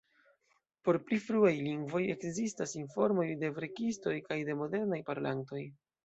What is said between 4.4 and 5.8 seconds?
de modernaj parolantoj.